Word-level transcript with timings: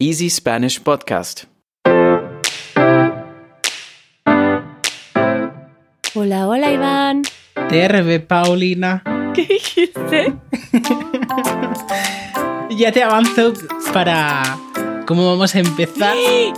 Easy 0.00 0.30
Spanish 0.30 0.80
Podcast. 0.80 1.46
Hola, 6.14 6.46
hola 6.46 6.70
Iván. 6.70 7.22
TRB, 7.68 8.24
Paulina. 8.24 9.02
¿Qué 9.34 9.44
dijiste? 9.46 10.34
Ya 12.70 12.92
te 12.92 13.02
avanzo 13.02 13.54
para 13.92 14.56
cómo 15.04 15.26
vamos 15.26 15.52
a 15.56 15.58
empezar. 15.58 16.14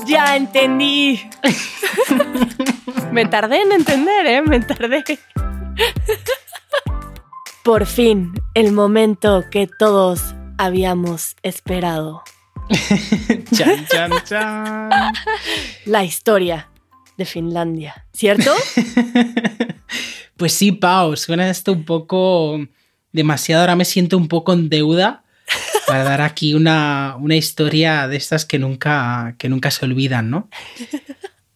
Ya 0.07 0.37
entendí. 0.37 1.19
Me 3.13 3.25
tardé 3.25 3.63
en 3.63 3.73
entender, 3.73 4.27
¿eh? 4.27 4.43
Me 4.43 4.61
tardé. 4.61 5.03
Por 7.65 7.87
fin, 7.87 8.35
el 8.53 8.73
momento 8.73 9.45
que 9.51 9.67
todos 9.67 10.35
habíamos 10.59 11.37
esperado. 11.43 12.23
Chan, 13.55 13.87
chan, 13.87 14.13
chan. 14.25 14.91
La 15.87 16.05
historia 16.05 16.71
de 17.17 17.25
Finlandia, 17.25 18.07
¿cierto? 18.13 18.53
Pues 20.37 20.55
sí, 20.55 20.73
Pau, 20.73 21.19
suena 21.19 21.51
esto 21.51 21.71
un 21.71 21.85
poco 21.85 22.59
demasiado. 23.13 23.61
Ahora 23.61 23.77
me 23.77 23.85
siento 23.85 24.17
un 24.17 24.27
poco 24.27 24.55
en 24.55 24.71
deuda 24.71 25.23
para 25.87 26.03
dar 26.03 26.23
aquí 26.23 26.55
una, 26.55 27.17
una 27.21 27.37
historia 27.37 28.09
de 28.09 28.17
estas 28.17 28.47
que 28.47 28.59
nunca, 28.59 29.35
que 29.37 29.51
nunca 29.51 29.71
se 29.71 29.85
olvidan, 29.85 30.31
¿no? 30.31 30.49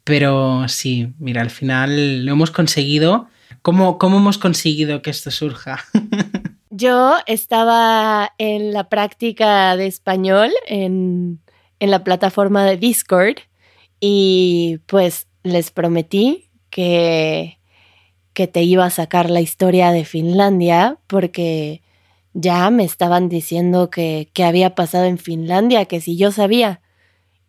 Pero 0.04 0.68
sí, 0.68 1.14
mira, 1.18 1.40
al 1.40 1.48
final 1.48 2.26
lo 2.26 2.32
hemos 2.32 2.50
conseguido. 2.50 3.26
¿Cómo, 3.62 3.96
cómo 3.96 4.18
hemos 4.18 4.36
conseguido 4.36 5.00
que 5.00 5.08
esto 5.08 5.30
surja? 5.30 5.82
Yo 6.76 7.18
estaba 7.26 8.32
en 8.36 8.72
la 8.72 8.88
práctica 8.88 9.76
de 9.76 9.86
español 9.86 10.50
en, 10.66 11.40
en 11.78 11.90
la 11.92 12.02
plataforma 12.02 12.64
de 12.64 12.76
Discord 12.76 13.36
y 14.00 14.80
pues 14.86 15.28
les 15.44 15.70
prometí 15.70 16.50
que, 16.70 17.60
que 18.32 18.48
te 18.48 18.64
iba 18.64 18.86
a 18.86 18.90
sacar 18.90 19.30
la 19.30 19.40
historia 19.40 19.92
de 19.92 20.04
Finlandia 20.04 20.98
porque 21.06 21.80
ya 22.32 22.68
me 22.70 22.82
estaban 22.82 23.28
diciendo 23.28 23.88
que, 23.88 24.28
que 24.32 24.42
había 24.42 24.74
pasado 24.74 25.04
en 25.04 25.18
Finlandia, 25.18 25.84
que 25.84 26.00
si 26.00 26.16
yo 26.16 26.32
sabía. 26.32 26.80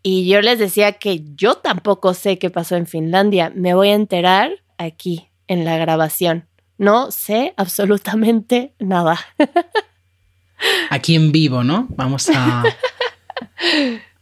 Y 0.03 0.27
yo 0.27 0.39
les 0.41 0.59
decía 0.59 0.99
que 0.99 1.23
yo 1.33 1.55
tampoco 1.55 2.13
sé 2.13 2.37
qué 2.37 2.51
pasó 2.51 2.75
en 2.75 2.85
Finlandia. 2.85 3.51
Me 3.55 3.73
voy 3.73 3.89
a 3.89 3.95
enterar 3.95 4.51
aquí, 4.77 5.29
en 5.47 5.65
la 5.65 5.79
grabación. 5.79 6.47
No 6.77 7.11
sé 7.11 7.53
absolutamente 7.57 8.73
nada. 8.79 9.19
Aquí 10.89 11.15
en 11.15 11.31
vivo, 11.31 11.63
¿no? 11.63 11.87
Vamos 11.89 12.29
a, 12.29 12.63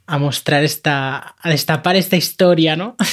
a 0.06 0.18
mostrar 0.18 0.64
esta, 0.64 1.36
a 1.40 1.50
destapar 1.50 1.96
esta 1.96 2.16
historia, 2.16 2.76
¿no? 2.76 2.96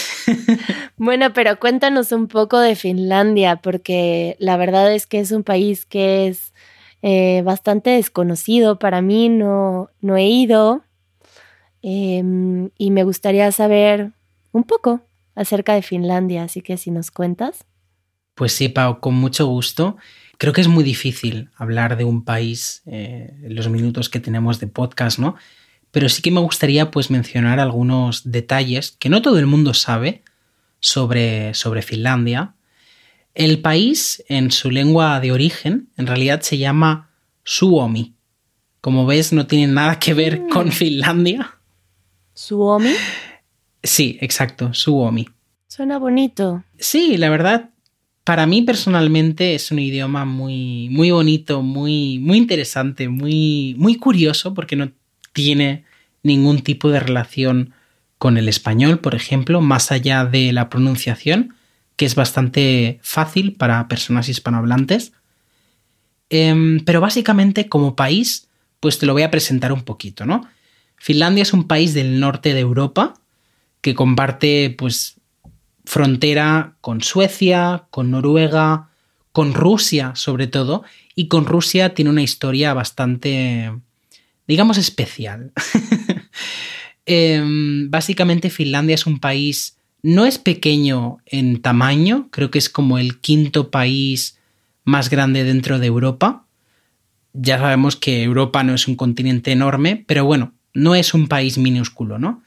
Bueno, 1.02 1.32
pero 1.32 1.58
cuéntanos 1.58 2.12
un 2.12 2.28
poco 2.28 2.58
de 2.58 2.76
Finlandia, 2.76 3.56
porque 3.56 4.36
la 4.38 4.58
verdad 4.58 4.92
es 4.92 5.06
que 5.06 5.18
es 5.18 5.32
un 5.32 5.44
país 5.44 5.86
que 5.86 6.28
es 6.28 6.52
eh, 7.00 7.40
bastante 7.42 7.88
desconocido 7.88 8.78
para 8.78 9.00
mí, 9.00 9.30
no, 9.30 9.88
no 10.02 10.18
he 10.18 10.26
ido 10.26 10.82
em, 11.80 12.68
y 12.76 12.90
me 12.90 13.04
gustaría 13.04 13.50
saber 13.50 14.12
un 14.52 14.64
poco 14.64 15.00
acerca 15.34 15.72
de 15.72 15.80
Finlandia, 15.80 16.42
así 16.42 16.60
que 16.60 16.76
si 16.76 16.90
nos 16.90 17.10
cuentas. 17.10 17.64
Pues 18.40 18.54
sí, 18.54 18.70
Pau, 18.70 19.00
con 19.00 19.16
mucho 19.16 19.44
gusto. 19.44 19.98
Creo 20.38 20.54
que 20.54 20.62
es 20.62 20.68
muy 20.68 20.82
difícil 20.82 21.50
hablar 21.56 21.98
de 21.98 22.04
un 22.04 22.24
país 22.24 22.80
eh, 22.86 23.34
en 23.42 23.54
los 23.54 23.68
minutos 23.68 24.08
que 24.08 24.18
tenemos 24.18 24.58
de 24.60 24.66
podcast, 24.66 25.18
¿no? 25.18 25.36
Pero 25.90 26.08
sí 26.08 26.22
que 26.22 26.30
me 26.30 26.40
gustaría 26.40 26.90
pues 26.90 27.10
mencionar 27.10 27.60
algunos 27.60 28.32
detalles 28.32 28.96
que 28.98 29.10
no 29.10 29.20
todo 29.20 29.38
el 29.38 29.44
mundo 29.44 29.74
sabe 29.74 30.22
sobre, 30.78 31.52
sobre 31.52 31.82
Finlandia. 31.82 32.54
El 33.34 33.60
país, 33.60 34.24
en 34.30 34.50
su 34.52 34.70
lengua 34.70 35.20
de 35.20 35.32
origen, 35.32 35.90
en 35.98 36.06
realidad 36.06 36.40
se 36.40 36.56
llama 36.56 37.10
Suomi. 37.44 38.14
Como 38.80 39.04
ves, 39.04 39.34
no 39.34 39.46
tiene 39.46 39.70
nada 39.70 39.98
que 39.98 40.14
ver 40.14 40.46
con 40.48 40.72
Finlandia. 40.72 41.58
Suomi. 42.32 42.94
Sí, 43.82 44.16
exacto, 44.22 44.72
Suomi. 44.72 45.28
Suena 45.68 45.98
bonito. 45.98 46.64
Sí, 46.78 47.18
la 47.18 47.28
verdad, 47.28 47.68
para 48.24 48.46
mí 48.46 48.62
personalmente 48.62 49.54
es 49.54 49.70
un 49.70 49.78
idioma 49.78 50.24
muy, 50.24 50.88
muy 50.90 51.10
bonito, 51.10 51.62
muy, 51.62 52.18
muy 52.18 52.38
interesante, 52.38 53.08
muy, 53.08 53.74
muy 53.78 53.96
curioso 53.96 54.54
porque 54.54 54.76
no 54.76 54.90
tiene 55.32 55.84
ningún 56.22 56.60
tipo 56.60 56.90
de 56.90 57.00
relación 57.00 57.72
con 58.18 58.36
el 58.36 58.48
español, 58.48 58.98
por 58.98 59.14
ejemplo, 59.14 59.60
más 59.60 59.90
allá 59.92 60.26
de 60.26 60.52
la 60.52 60.68
pronunciación, 60.68 61.54
que 61.96 62.04
es 62.04 62.14
bastante 62.14 62.98
fácil 63.02 63.54
para 63.54 63.88
personas 63.88 64.28
hispanohablantes. 64.28 65.12
Em, 66.28 66.80
pero 66.84 67.00
básicamente 67.00 67.68
como 67.68 67.96
país, 67.96 68.48
pues 68.78 68.98
te 68.98 69.06
lo 69.06 69.14
voy 69.14 69.22
a 69.22 69.30
presentar 69.30 69.72
un 69.72 69.82
poquito, 69.82 70.26
¿no? 70.26 70.46
Finlandia 70.96 71.42
es 71.42 71.52
un 71.52 71.66
país 71.66 71.94
del 71.94 72.20
norte 72.20 72.52
de 72.52 72.60
Europa 72.60 73.14
que 73.80 73.94
comparte 73.94 74.74
pues 74.76 75.19
frontera 75.90 76.76
con 76.80 77.02
Suecia, 77.02 77.86
con 77.90 78.12
Noruega, 78.12 78.90
con 79.32 79.54
Rusia 79.54 80.12
sobre 80.14 80.46
todo, 80.46 80.84
y 81.16 81.26
con 81.26 81.46
Rusia 81.46 81.94
tiene 81.94 82.12
una 82.12 82.22
historia 82.22 82.72
bastante, 82.74 83.72
digamos, 84.46 84.78
especial. 84.78 85.52
Em, 87.06 87.90
básicamente 87.90 88.50
Finlandia 88.50 88.94
es 88.94 89.04
un 89.04 89.18
país, 89.18 89.78
no 90.02 90.26
es 90.26 90.38
pequeño 90.38 91.18
en 91.26 91.60
tamaño, 91.60 92.28
creo 92.30 92.52
que 92.52 92.58
es 92.58 92.68
como 92.68 92.98
el 92.98 93.18
quinto 93.18 93.70
país 93.72 94.38
más 94.84 95.10
grande 95.10 95.42
dentro 95.42 95.80
de 95.80 95.86
Europa. 95.86 96.44
Ya 97.32 97.58
sabemos 97.58 97.96
que 97.96 98.22
Europa 98.22 98.62
no 98.62 98.74
es 98.74 98.86
un 98.86 98.94
continente 98.94 99.50
enorme, 99.50 100.04
pero 100.06 100.24
bueno, 100.24 100.52
no 100.72 100.94
es 100.94 101.14
un 101.14 101.26
país 101.26 101.58
minúsculo, 101.58 102.20
¿no? 102.20 102.44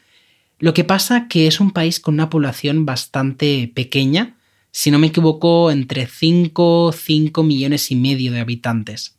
Lo 0.63 0.74
que 0.74 0.85
pasa 0.85 1.28
que 1.28 1.46
es 1.46 1.59
un 1.59 1.72
país 1.72 2.00
con 2.00 2.13
una 2.13 2.29
población 2.29 2.85
bastante 2.85 3.69
pequeña, 3.75 4.38
si 4.72 4.91
no 4.91 4.97
me 4.97 5.07
equivoco, 5.07 5.69
entre 5.72 6.07
5, 6.07 6.94
5 6.94 7.44
millones 7.44 7.91
y 7.91 7.97
medio 7.97 8.31
de 8.31 8.40
habitantes. 8.40 9.18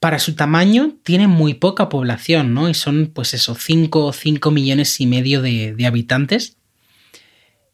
Para 0.00 0.18
su 0.18 0.34
tamaño 0.34 0.96
tiene 1.04 1.28
muy 1.28 1.54
poca 1.54 1.88
población, 1.88 2.54
¿no? 2.54 2.68
Y 2.68 2.74
son 2.74 3.12
pues 3.14 3.34
eso, 3.34 3.54
5, 3.54 4.12
5 4.12 4.50
millones 4.50 5.00
y 5.00 5.06
medio 5.06 5.42
de, 5.42 5.76
de 5.76 5.86
habitantes. 5.86 6.56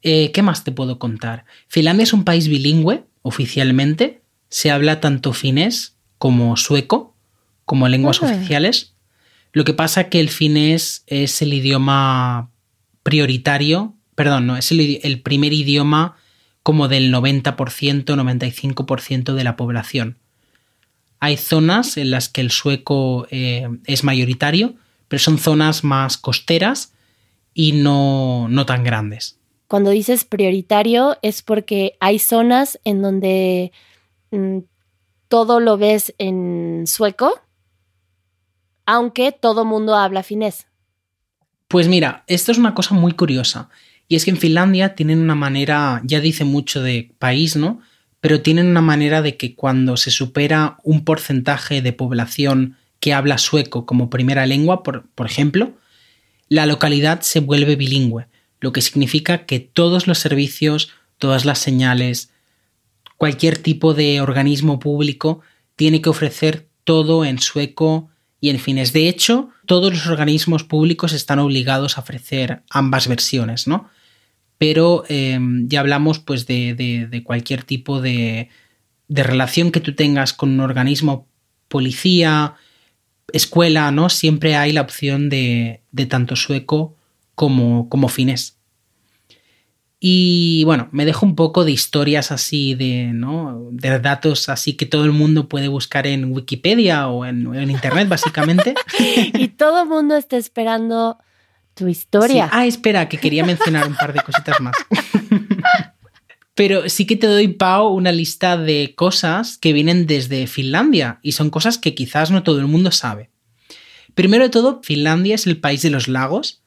Eh, 0.03 0.31
¿Qué 0.33 0.43
más 0.43 0.63
te 0.63 0.73
puedo 0.73 0.99
contar? 0.99 1.47
Finlandia 1.69 2.03
es 2.03 2.13
un 2.13 2.23
país 2.23 2.49
bilingüe, 2.49 3.05
oficialmente. 3.23 4.21
Se 4.51 4.71
habla 4.71 5.01
tanto 5.01 5.33
finés 5.33 5.97
como 6.19 6.55
sueco, 6.59 7.17
como 7.65 7.89
lenguas 7.89 8.23
oficiales. 8.23 8.93
Lo 9.53 9.65
que 9.65 9.73
pasa 9.73 10.11
que 10.11 10.21
el 10.21 10.29
finés 10.29 11.03
es 11.07 11.41
el 11.41 11.55
idioma 11.55 12.51
prioritario, 13.07 13.95
perdón, 14.17 14.49
no, 14.49 14.57
es 14.57 14.73
el, 14.73 15.21
primer 15.23 15.53
idioma 15.53 16.17
como 16.65 16.89
del 16.89 17.15
90%, 17.15 17.55
95% 18.05 19.35
de 19.35 19.45
la 19.45 19.55
población. 19.55 20.19
Hay 21.21 21.37
zonas 21.37 21.99
en 21.99 22.11
las 22.11 22.29
que 22.29 22.41
el 22.41 22.51
sueco 22.51 23.29
eh, 23.31 23.69
es 23.85 24.03
mayoritario, 24.03 24.75
pero 25.07 25.21
son 25.21 25.39
zonas 25.39 25.85
más 25.85 26.19
costeras 26.19 26.95
y 27.55 27.75
no, 27.75 28.49
no 28.49 28.67
tan 28.67 28.83
grandes. 28.83 29.39
Cuando 29.69 29.91
dices 29.91 30.25
prioritario 30.25 31.17
es 31.23 31.43
porque 31.43 31.97
hay 32.01 32.19
zonas 32.19 32.81
en 32.83 33.03
donde 33.03 33.71
mm, 34.33 34.59
todo 35.29 35.61
lo 35.61 35.79
ves 35.79 36.13
en 36.19 36.89
sueco, 36.89 37.41
aunque 38.85 39.31
todo 39.31 39.65
mundo 39.65 39.95
habla 39.95 40.25
finés. 40.25 40.67
Pues 41.69 41.89
mira, 41.89 42.25
esto 42.27 42.53
es 42.53 42.59
una 42.59 42.75
cosa 42.75 42.95
muy 42.95 43.13
curiosa. 43.13 43.69
Y 44.09 44.15
es 44.15 44.25
que 44.25 44.31
en 44.31 44.37
Finlandia 44.37 44.95
tienen 44.95 45.21
una 45.21 45.35
manera, 45.35 46.01
ya 46.05 46.21
dice 46.21 46.45
mucho 46.45 46.83
de 46.83 47.11
país, 47.19 47.57
¿no? 47.57 47.81
Pero 48.21 48.41
tienen 48.41 48.69
una 48.69 48.81
manera 48.81 49.21
de 49.21 49.37
que 49.37 49.55
cuando 49.55 49.97
se 49.97 50.11
supera 50.11 50.79
un 50.85 51.05
porcentaje 51.05 51.83
de 51.83 51.93
población 51.93 52.77
que 53.01 53.13
habla 53.13 53.39
sueco 53.39 53.85
como 53.85 54.11
primera 54.11 54.47
lengua, 54.47 54.83
por, 54.83 55.07
por 55.15 55.27
ejemplo, 55.27 55.75
la 56.49 56.67
localidad 56.67 57.21
se 57.23 57.41
vuelve 57.41 57.77
bilingüe, 57.77 58.29
lo 58.61 58.73
que 58.73 58.81
significa 58.81 59.45
que 59.45 59.59
todos 59.59 60.07
los 60.07 60.19
servicios, 60.19 60.91
todas 61.19 61.45
las 61.45 61.59
señales, 61.59 62.31
cualquier 63.17 63.59
tipo 63.59 63.95
de 63.95 64.21
organismo 64.21 64.79
público 64.79 65.41
tiene 65.75 66.01
que 66.01 66.09
ofrecer 66.09 66.69
todo 66.85 67.25
en 67.25 67.41
sueco 67.41 68.09
y 68.41 68.51
en 68.51 68.59
fines. 68.59 68.93
De 68.93 69.09
hecho, 69.09 69.51
todos 69.67 69.93
los 69.93 70.07
organismos 70.07 70.65
públicos 70.65 71.13
están 71.13 71.39
obligados 71.39 71.97
a 71.97 72.01
ofrecer 72.01 72.63
ambas 72.71 73.09
versiones, 73.09 73.67
¿no? 73.67 73.89
Pero 74.59 75.05
eh, 75.09 75.39
ya 75.65 75.81
hablamos 75.81 76.19
pues 76.19 76.47
de, 76.47 76.75
de, 76.75 77.23
cualquier 77.23 77.63
tipo 77.63 78.01
de, 78.01 78.49
de 79.09 79.23
relación 79.23 79.71
que 79.71 79.81
tú 79.81 79.95
tengas 79.95 80.33
con 80.33 80.51
un 80.51 80.61
organismo, 80.61 81.27
policía, 81.69 82.55
escuela, 83.33 83.91
¿no? 83.91 84.09
Siempre 84.09 84.57
hay 84.57 84.73
la 84.73 84.81
opción 84.81 85.29
de, 85.29 85.83
de 85.93 86.07
tanto 86.07 86.37
sueco 86.37 86.97
como, 87.35 87.89
como 87.89 88.09
finés. 88.09 88.56
Y 89.99 90.63
bueno, 90.65 90.89
me 90.93 91.07
dejo 91.07 91.25
un 91.25 91.35
poco 91.35 91.65
de 91.65 91.73
historias 91.73 92.31
así 92.31 92.75
de, 92.75 93.13
¿no? 93.15 93.69
De 93.71 93.99
datos 93.99 94.49
así 94.49 94.75
que 94.75 94.85
todo 94.85 95.05
el 95.05 95.13
mundo 95.13 95.49
puede 95.49 95.69
buscar 95.69 96.07
en 96.07 96.33
Wikipedia 96.33 97.09
o 97.09 97.25
en, 97.25 97.55
en 97.55 97.71
Internet, 97.71 98.09
básicamente. 98.09 98.75
y 99.35 99.49
todo 99.49 99.83
el 99.83 99.89
mundo 99.89 100.17
está 100.17 100.37
esperando 100.37 101.19
tu 101.75 101.89
historia. 101.89 102.45
Sí. 102.45 102.51
Ah, 102.53 102.67
espera, 102.67 103.09
que 103.09 103.19
quería 103.19 103.45
mencionar 103.45 103.87
un 103.87 103.95
par 103.95 104.13
de 104.13 104.21
cositas 104.21 104.61
más. 104.61 104.75
Pero 106.55 106.89
sí 106.89 107.07
que 107.07 107.17
te 107.17 107.27
doy, 107.27 107.49
Pau, 107.49 107.89
una 107.89 108.13
lista 108.13 108.57
de 108.57 108.95
cosas 108.97 109.59
que 109.59 109.75
vienen 109.75 110.07
desde 110.07 110.47
Finlandia 110.47 111.21
y 111.23 111.33
son 111.33 111.51
cosas 111.51 111.77
que 111.77 111.95
quizás 111.95 112.31
no 112.31 112.43
todo 112.43 112.61
el 112.61 112.67
mundo 112.67 112.91
sabe. 112.91 113.31
Primero 114.15 114.45
de 114.45 114.51
todo, 114.51 114.81
Finlandia 114.83 115.35
es 115.35 115.47
el 115.47 115.61
país 115.61 115.83
de 115.83 115.91
los 115.91 116.09
lagos. 116.09 116.63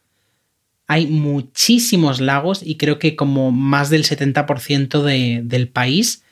Hay 0.92 1.06
muchísimos 1.06 2.20
lagos 2.20 2.62
y 2.64 2.78
creo 2.78 2.98
que 2.98 3.16
como 3.16 3.52
más 3.52 3.92
del 3.92 4.04
70% 4.06 5.04
de, 5.04 5.42
del 5.44 5.70
país 5.70 6.24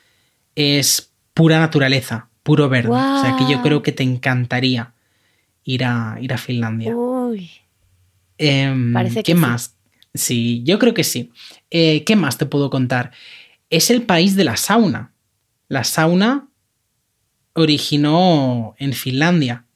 es 0.56 1.12
pura 1.32 1.60
naturaleza, 1.60 2.28
puro 2.42 2.68
verde. 2.68 2.88
Wow. 2.88 2.98
O 2.98 3.20
sea 3.20 3.36
que 3.38 3.48
yo 3.48 3.62
creo 3.62 3.84
que 3.84 3.92
te 3.92 4.02
encantaría 4.02 4.94
ir 5.62 5.84
a, 5.84 6.18
ir 6.20 6.32
a 6.32 6.38
Finlandia. 6.38 6.92
Uy. 6.96 7.48
Eh, 8.36 8.74
Parece 8.92 9.22
¿Qué 9.22 9.32
que 9.32 9.34
más? 9.36 9.76
Sí. 10.12 10.64
yo 10.64 10.80
creo 10.80 10.92
que 10.92 11.04
sí. 11.04 11.30
Eh, 11.70 12.02
¿Qué 12.02 12.16
más 12.16 12.36
te 12.36 12.44
puedo 12.44 12.68
contar? 12.68 13.12
Es 13.70 13.90
el 13.90 14.02
país 14.02 14.34
de 14.34 14.42
la 14.42 14.56
sauna. 14.56 15.12
La 15.68 15.84
sauna 15.84 16.48
originó 17.52 18.74
en 18.78 18.92
Finlandia. 18.92 19.66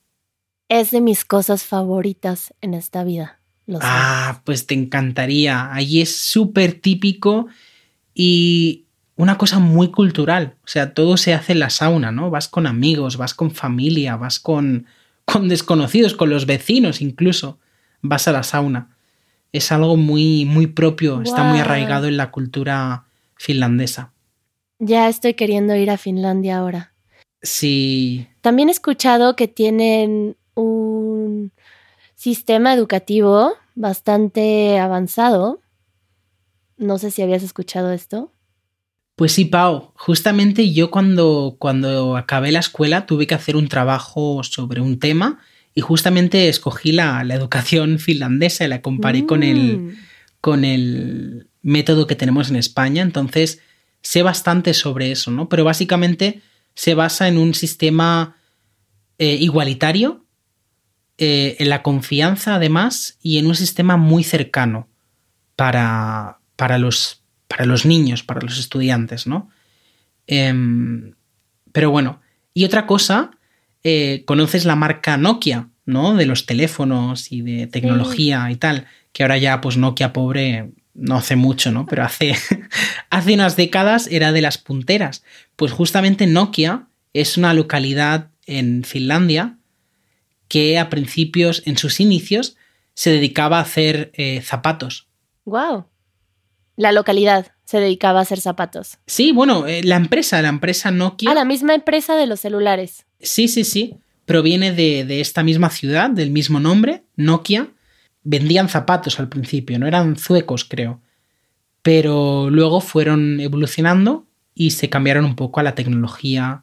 Es 0.69 0.91
de 0.91 1.01
mis 1.01 1.25
cosas 1.25 1.63
favoritas 1.63 2.53
en 2.61 2.75
esta 2.75 3.05
vida. 3.05 3.42
Lo 3.73 3.79
sé. 3.79 3.87
Ah, 3.87 4.43
pues 4.45 4.67
te 4.67 4.75
encantaría. 4.75 5.73
Allí 5.73 6.01
es 6.01 6.17
súper 6.17 6.75
típico 6.75 7.49
y 8.15 8.85
una 9.17 9.39
cosa 9.39 9.59
muy 9.59 9.91
cultural. 9.91 10.57
O 10.65 10.69
sea, 10.69 10.95
todo 10.95 11.17
se 11.17 11.35
hace 11.35 11.53
en 11.53 11.61
la 11.61 11.71
sauna, 11.71 12.13
¿no? 12.13 12.31
Vas 12.31 12.49
con 12.49 12.67
amigos, 12.67 13.17
vas 13.17 13.35
con 13.35 13.51
familia, 13.51 14.17
vas 14.17 14.39
con, 14.39 14.87
con 15.25 15.49
desconocidos, 15.49 16.15
con 16.15 16.31
los 16.31 16.47
vecinos 16.47 17.01
incluso. 17.01 17.59
Vas 18.01 18.29
a 18.29 18.33
la 18.33 18.43
sauna. 18.43 18.97
Es 19.53 19.71
algo 19.71 19.97
muy, 19.97 20.45
muy 20.45 20.67
propio, 20.67 21.17
wow. 21.17 21.23
está 21.23 21.45
muy 21.45 21.61
arraigado 21.61 22.09
en 22.09 22.17
la 22.17 22.31
cultura 22.31 23.05
finlandesa. 23.37 24.13
Ya 24.79 25.09
estoy 25.09 25.35
queriendo 25.35 25.77
ir 25.77 25.91
a 25.91 25.99
Finlandia 25.99 26.59
ahora. 26.59 26.93
Sí. 27.43 28.27
También 28.41 28.69
he 28.69 28.73
escuchado 28.73 29.37
que 29.37 29.47
tienen 29.47 30.37
un 30.55 31.53
sistema 32.15 32.73
educativo 32.73 33.55
bastante 33.75 34.79
avanzado. 34.79 35.61
No 36.77 36.99
sé 36.99 37.11
si 37.11 37.23
habías 37.23 37.43
escuchado 37.43 37.93
esto. 37.93 38.33
Pues 39.17 39.33
sí, 39.33 39.45
Pau. 39.45 39.93
Justamente 39.95 40.73
yo 40.73 40.91
cuando, 40.91 41.57
cuando 41.59 42.17
acabé 42.17 42.51
la 42.51 42.61
escuela 42.61 43.07
tuve 43.07 43.27
que 43.27 43.35
hacer 43.35 43.57
un 43.57 43.69
trabajo 43.69 44.43
sobre 44.43 44.81
un 44.81 44.99
tema 44.99 45.39
y 45.75 45.81
justamente 45.81 46.49
escogí 46.49 46.93
la, 46.93 47.23
la 47.25 47.35
educación 47.35 47.99
finlandesa 48.01 48.65
y 48.65 48.69
la 48.69 48.83
comparé 48.83 49.23
mm. 49.23 49.27
con, 49.27 49.43
el, 49.43 49.97
con 50.41 50.65
el 50.65 51.49
método 51.63 52.07
que 52.07 52.17
tenemos 52.17 52.51
en 52.51 52.57
España. 52.57 53.03
Entonces 53.03 53.61
sé 54.03 54.23
bastante 54.23 54.75
sobre 54.75 55.13
eso, 55.13 55.31
¿no? 55.31 55.49
Pero 55.49 55.65
básicamente 55.65 56.43
se 56.75 56.95
basa 56.95 57.29
en 57.29 57.39
un 57.39 57.55
sistema 57.55 58.37
eh, 59.19 59.35
igualitario, 59.35 60.22
eh, 61.25 61.55
en 61.61 61.69
la 61.69 61.85
confianza 61.85 62.57
además 62.57 63.17
y 63.23 63.39
en 63.39 63.47
un 63.47 63.55
sistema 63.55 63.97
muy 63.97 64.25
cercano 64.25 64.89
para, 65.55 66.39
para, 66.57 66.79
los, 66.79 67.23
para 67.47 67.65
los 67.65 67.87
niños, 67.87 68.25
para 68.25 68.41
los 68.41 68.59
estudiantes, 68.59 69.29
¿no? 69.29 69.49
Eh, 70.27 70.53
pero 71.71 71.93
bueno, 71.93 72.21
y 72.55 72.65
otra 72.65 72.89
cosa, 72.89 73.31
eh, 73.85 74.25
conoces 74.27 74.65
la 74.65 74.75
marca 74.75 75.17
Nokia, 75.17 75.69
¿no? 75.87 76.17
De 76.17 76.27
los 76.27 76.45
teléfonos 76.45 77.31
y 77.31 77.43
de 77.43 77.69
tecnología 77.69 78.47
sí. 78.49 78.55
y 78.55 78.57
tal, 78.57 78.87
que 79.13 79.23
ahora 79.23 79.39
ya 79.39 79.61
pues 79.61 79.77
Nokia 79.77 80.13
pobre 80.13 80.73
no 80.93 81.19
hace 81.19 81.37
mucho, 81.37 81.71
¿no? 81.71 81.87
Pero 81.87 82.03
hace, 82.03 82.35
hace 83.11 83.35
unas 83.35 83.55
décadas 83.55 84.09
era 84.11 84.33
de 84.33 84.43
las 84.43 84.59
punteras. 84.59 85.23
Pues 85.55 85.71
justamente 85.71 86.27
Nokia 86.27 86.89
es 87.13 87.37
una 87.37 87.55
localidad 87.55 88.31
en 88.45 88.83
Finlandia 88.83 89.59
que 90.53 90.79
a 90.79 90.91
principios, 90.91 91.63
en 91.65 91.79
sus 91.79 91.99
inicios, 91.99 92.59
se 92.93 93.09
dedicaba 93.09 93.57
a 93.57 93.63
hacer 93.63 94.13
eh, 94.13 94.43
zapatos. 94.43 95.09
¡Wow! 95.47 95.87
La 96.77 96.93
localidad 96.93 97.53
se 97.65 97.81
dedicaba 97.81 98.19
a 98.19 98.23
hacer 98.23 98.39
zapatos. 98.39 98.99
Sí, 99.07 99.33
bueno, 99.33 99.67
eh, 99.67 99.83
la 99.83 99.97
empresa, 99.97 100.43
la 100.43 100.51
empresa 100.51 100.91
Nokia. 100.91 101.31
Ah, 101.31 101.35
la 101.35 101.47
misma 101.47 101.75
empresa 101.75 102.17
de 102.17 102.27
los 102.27 102.41
celulares. 102.41 103.07
Sí, 103.19 103.49
sí, 103.49 103.65
sí. 103.65 103.97
Proviene 104.27 104.73
de, 104.73 105.07
de 105.07 105.23
esta 105.23 105.43
misma 105.43 105.71
ciudad, 105.71 106.11
del 106.11 106.31
mismo 106.31 106.61
nombre, 106.61 107.05
Nokia 107.17 107.71
vendían 108.23 108.69
zapatos 108.69 109.19
al 109.21 109.31
principio, 109.31 109.79
no 109.79 109.87
eran 109.87 110.17
zuecos, 110.17 110.67
creo. 110.67 111.01
Pero 111.81 112.51
luego 112.51 112.83
fueron 112.83 113.41
evolucionando 113.41 114.27
y 114.55 114.73
se 114.73 114.91
cambiaron 114.91 115.25
un 115.25 115.35
poco 115.35 115.61
a 115.61 115.63
la 115.63 115.75
tecnología 115.75 116.63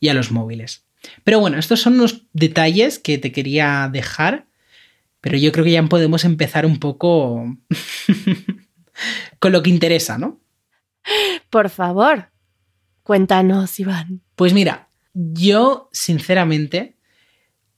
y 0.00 0.08
a 0.08 0.14
los 0.14 0.32
móviles. 0.32 0.82
Pero 1.24 1.40
bueno, 1.40 1.58
estos 1.58 1.80
son 1.80 1.94
unos 1.94 2.26
detalles 2.32 2.98
que 2.98 3.18
te 3.18 3.32
quería 3.32 3.88
dejar, 3.92 4.46
pero 5.20 5.36
yo 5.36 5.52
creo 5.52 5.64
que 5.64 5.72
ya 5.72 5.82
podemos 5.84 6.24
empezar 6.24 6.66
un 6.66 6.78
poco 6.78 7.56
con 9.38 9.52
lo 9.52 9.62
que 9.62 9.70
interesa, 9.70 10.18
¿no? 10.18 10.40
Por 11.48 11.70
favor, 11.70 12.30
cuéntanos, 13.02 13.80
Iván. 13.80 14.20
Pues 14.36 14.52
mira, 14.52 14.88
yo 15.14 15.88
sinceramente 15.92 16.96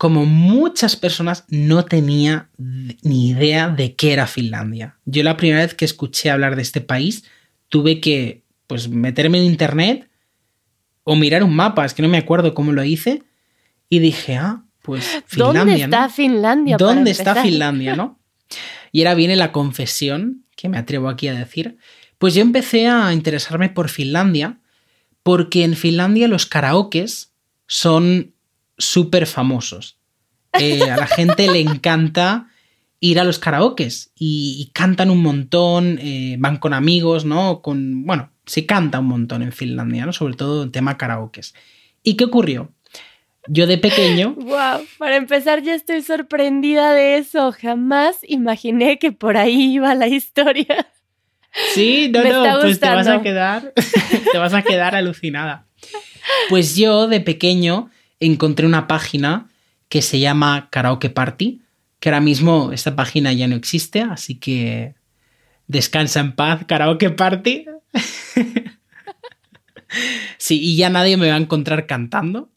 como 0.03 0.27
muchas 0.27 0.97
personas, 0.97 1.45
no 1.47 1.85
tenía 1.85 2.51
ni 2.59 3.29
idea 3.29 3.69
de 3.69 3.95
qué 3.95 4.13
era 4.13 4.27
Finlandia. 4.27 4.97
Yo 5.05 5.23
la 5.23 5.37
primera 5.37 5.61
vez 5.61 5.75
que 5.75 5.85
escuché 5.85 6.29
hablar 6.29 6.57
de 6.57 6.63
este 6.63 6.81
país, 6.81 7.23
tuve 7.69 8.01
que 8.01 8.43
pues 8.67 8.89
meterme 8.89 9.39
en 9.39 9.45
internet 9.45 10.11
o 11.05 11.17
mirar 11.17 11.43
un 11.43 11.55
mapa, 11.55 11.85
es 11.85 11.95
que 11.95 12.03
no 12.03 12.09
me 12.09 12.19
acuerdo 12.19 12.55
cómo 12.55 12.73
lo 12.73 12.85
hice, 12.85 13.23
y 13.89 13.99
dije, 13.99 14.37
ah, 14.37 14.65
pues 14.83 15.23
Finlandia. 15.27 15.63
¿Dónde 15.65 15.83
está 15.85 16.03
¿no? 16.03 16.11
Finlandia? 16.11 16.77
¿Dónde 16.77 17.11
está 17.11 17.35
Finlandia, 17.43 17.97
no? 17.97 18.19
Y 18.95 19.01
ahora 19.01 19.15
viene 19.15 19.37
la 19.37 19.53
confesión, 19.53 20.45
que 20.55 20.69
me 20.69 20.77
atrevo 20.77 21.09
aquí 21.09 21.27
a 21.27 21.35
decir. 21.35 21.79
Pues 22.19 22.35
yo 22.35 22.43
empecé 22.43 22.89
a 22.89 23.15
interesarme 23.15 23.71
por 23.71 23.89
Finlandia, 23.89 24.61
porque 25.23 25.65
en 25.65 25.77
Finlandia 25.77 26.29
los 26.29 26.45
karaokes 26.45 27.33
son 27.67 28.35
súper 28.77 29.27
famosos. 29.27 29.99
Eh, 30.59 30.83
a 30.91 30.99
la 30.99 31.07
gente 31.07 31.51
le 31.51 31.61
encanta 31.61 32.49
ir 33.01 33.19
a 33.19 33.25
los 33.25 33.39
karaokes 33.39 34.13
y, 34.15 34.57
y 34.61 34.71
cantan 34.73 35.11
un 35.11 35.23
montón, 35.23 35.99
eh, 36.01 36.37
van 36.39 36.59
con 36.59 36.75
amigos, 36.75 37.25
¿no? 37.25 37.63
Con, 37.63 38.05
bueno, 38.05 38.32
se 38.47 38.67
canta 38.67 39.01
un 39.01 39.07
montón 39.07 39.43
en 39.43 39.53
Finlandia, 39.53 40.07
¿no? 40.07 40.13
Sobre 40.13 40.35
todo 40.35 40.63
en 40.63 40.73
tema 40.73 40.97
karaokes. 40.99 41.55
¿Y 42.03 42.17
qué 42.17 42.25
ocurrió? 42.25 42.73
Yo 43.49 43.67
de 43.67 43.79
pequeño. 43.79 44.35
¡Wow! 44.37 44.87
Para 44.99 45.17
empezar, 45.17 45.63
ya 45.63 45.75
estoy 45.75 46.03
sorprendida 46.03 46.93
de 46.93 47.19
eso. 47.19 47.53
Jamás 47.53 48.19
imaginé 48.23 48.99
que 48.99 49.13
por 49.13 49.37
ahí 49.37 49.75
iba 49.75 49.95
la 49.95 50.09
historia. 50.09 50.89
Sí, 51.75 52.11
no, 52.13 52.23
Me 52.23 52.31
no, 52.31 52.61
pues 52.61 52.81
te 52.81 52.89
vas 52.89 53.07
a 53.07 53.21
quedar. 53.21 53.73
te 54.33 54.39
vas 54.39 54.55
a 54.55 54.63
quedar 54.63 54.95
alucinada. 54.95 55.67
Pues 56.49 56.77
yo 56.77 57.09
de 57.09 57.21
pequeño 57.21 57.91
encontré 58.21 58.67
una 58.67 58.87
página 58.87 59.49
que 59.89 60.01
se 60.01 60.19
llama 60.21 60.69
Karaoke 60.71 61.11
Party, 61.11 61.61
que 62.01 62.09
ahora 62.09 62.21
mismo 62.21 62.73
esta 62.73 62.97
página 62.97 63.33
ya 63.33 63.49
no 63.49 63.57
existe, 63.57 64.01
así 64.01 64.37
que 64.37 64.95
descansa 65.67 66.21
en 66.21 66.33
paz, 66.33 66.65
Karaoke 66.67 67.11
Party. 67.11 67.67
Sí, 70.39 70.61
y 70.61 70.77
ya 70.77 70.91
nadie 70.91 71.17
me 71.17 71.29
va 71.29 71.35
a 71.35 71.39
encontrar 71.39 71.87
cantando. 71.87 72.51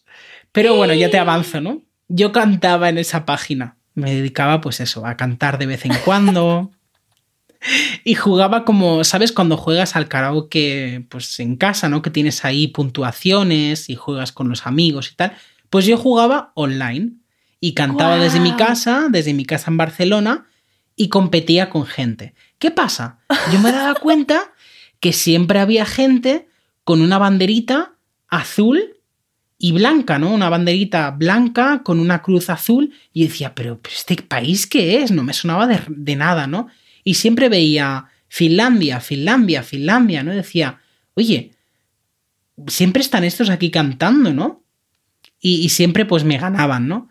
Pero 0.52 0.76
bueno, 0.76 0.94
ya 0.94 1.10
te 1.10 1.18
avanzo, 1.20 1.62
¿no? 1.62 1.82
Yo 2.08 2.32
cantaba 2.32 2.90
en 2.90 2.98
esa 2.98 3.26
página. 3.26 3.78
Me 3.94 4.14
dedicaba, 4.14 4.62
pues 4.62 4.80
eso, 4.80 5.06
a 5.06 5.18
cantar 5.18 5.58
de 5.58 5.66
vez 5.66 5.86
en 5.86 5.94
cuando. 6.06 6.72
Y 8.04 8.16
jugaba 8.16 8.64
como, 8.64 9.04
¿sabes? 9.04 9.32
Cuando 9.32 9.58
juegas 9.58 9.96
al 9.96 10.08
karaoke, 10.08 11.06
pues 11.10 11.40
en 11.40 11.56
casa, 11.56 11.90
¿no? 11.90 12.02
Que 12.02 12.12
tienes 12.12 12.46
ahí 12.46 12.68
puntuaciones 12.68 13.90
y 13.90 13.96
juegas 13.96 14.32
con 14.32 14.50
los 14.50 14.68
amigos 14.68 15.12
y 15.12 15.16
tal. 15.16 15.34
Pues 15.70 15.86
yo 15.86 15.98
jugaba 15.98 16.52
online 16.56 17.14
y 17.60 17.74
cantaba 17.74 18.18
desde 18.18 18.40
mi 18.40 18.54
casa, 18.54 19.08
desde 19.10 19.34
mi 19.34 19.46
casa 19.46 19.72
en 19.72 19.78
Barcelona 19.78 20.46
y 20.96 21.10
competía 21.10 21.70
con 21.70 21.86
gente. 21.86 22.36
¿Qué 22.60 22.72
pasa? 22.72 23.20
Yo 23.52 23.60
me 23.60 23.72
daba 23.72 23.96
cuenta 23.96 24.54
que 25.06 25.14
siempre 25.14 25.60
había 25.60 25.86
gente 25.86 26.48
con 26.84 27.00
una 27.00 27.20
banderita 27.20 27.94
azul 28.28 28.96
y 29.60 29.72
blanca, 29.72 30.18
¿no? 30.18 30.34
Una 30.34 30.50
banderita 30.50 31.12
blanca 31.12 31.84
con 31.84 32.00
una 32.00 32.24
cruz 32.24 32.50
azul 32.50 32.92
y 33.14 33.28
decía, 33.28 33.54
pero, 33.54 33.80
¿este 33.88 34.16
país 34.16 34.66
qué 34.66 35.04
es? 35.04 35.12
No 35.12 35.22
me 35.22 35.34
sonaba 35.34 35.68
de, 35.68 35.80
de 35.90 36.16
nada, 36.16 36.48
¿no? 36.48 36.70
Y 37.04 37.14
siempre 37.14 37.50
veía 37.50 38.06
Finlandia, 38.30 39.00
Finlandia, 39.00 39.62
Finlandia, 39.62 40.24
¿no? 40.24 40.34
Decía, 40.34 40.82
oye, 41.14 41.52
siempre 42.66 43.04
están 43.04 43.24
estos 43.24 43.52
aquí 43.52 43.70
cantando, 43.70 44.34
¿no? 44.34 44.64
Y, 45.40 45.70
siempre 45.70 46.06
pues 46.06 46.24
me 46.24 46.40
ganaban, 46.40 46.88
¿no? 46.88 47.10